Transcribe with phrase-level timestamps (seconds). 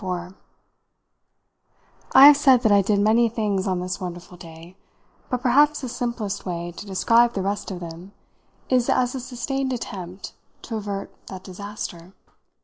[0.01, 0.33] IV
[2.15, 4.75] I have said that I did many things on this wonderful day,
[5.29, 8.11] but perhaps the simplest way to describe the rest of them
[8.67, 10.33] is as a sustained attempt
[10.63, 12.13] to avert that disaster.